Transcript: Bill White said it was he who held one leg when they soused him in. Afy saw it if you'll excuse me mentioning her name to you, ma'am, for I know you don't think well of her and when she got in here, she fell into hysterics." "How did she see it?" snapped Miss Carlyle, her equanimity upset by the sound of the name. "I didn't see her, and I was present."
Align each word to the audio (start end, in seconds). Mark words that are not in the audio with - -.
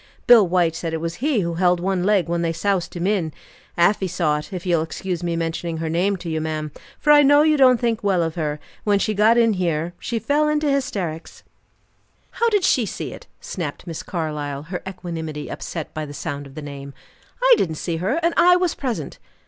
Bill 0.25 0.47
White 0.47 0.75
said 0.75 0.95
it 0.95 0.99
was 0.99 1.17
he 1.21 1.41
who 1.41 1.53
held 1.53 1.79
one 1.79 2.03
leg 2.03 2.27
when 2.27 2.41
they 2.41 2.51
soused 2.53 2.95
him 2.95 3.05
in. 3.05 3.31
Afy 3.77 4.07
saw 4.07 4.39
it 4.39 4.51
if 4.51 4.65
you'll 4.65 4.81
excuse 4.81 5.21
me 5.21 5.35
mentioning 5.35 5.77
her 5.77 5.89
name 5.89 6.17
to 6.17 6.27
you, 6.27 6.41
ma'am, 6.41 6.71
for 6.97 7.13
I 7.13 7.21
know 7.21 7.43
you 7.43 7.55
don't 7.55 7.79
think 7.79 8.03
well 8.03 8.23
of 8.23 8.33
her 8.33 8.53
and 8.53 8.59
when 8.83 8.97
she 8.97 9.13
got 9.13 9.37
in 9.37 9.53
here, 9.53 9.93
she 9.99 10.17
fell 10.17 10.49
into 10.49 10.71
hysterics." 10.71 11.43
"How 12.31 12.49
did 12.49 12.63
she 12.63 12.87
see 12.87 13.13
it?" 13.13 13.27
snapped 13.41 13.85
Miss 13.85 14.01
Carlyle, 14.01 14.63
her 14.63 14.81
equanimity 14.87 15.51
upset 15.51 15.93
by 15.93 16.07
the 16.07 16.15
sound 16.15 16.47
of 16.47 16.55
the 16.55 16.63
name. 16.63 16.95
"I 17.39 17.53
didn't 17.59 17.75
see 17.75 17.97
her, 17.97 18.19
and 18.23 18.33
I 18.35 18.55
was 18.55 18.73
present." 18.73 19.19